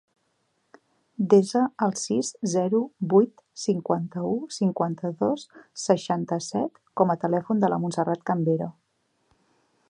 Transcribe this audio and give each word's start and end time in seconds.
Desa 1.33 1.59
el 1.87 1.91
sis, 2.03 2.31
zero, 2.53 2.79
vuit, 3.11 3.43
cinquanta-u, 3.65 4.31
cinquanta-dos, 4.57 5.45
seixanta-set 5.83 6.83
com 7.03 7.15
a 7.17 7.19
telèfon 7.27 7.63
de 7.67 7.71
la 7.75 7.81
Montserrat 7.85 8.27
Cambero. 8.33 8.73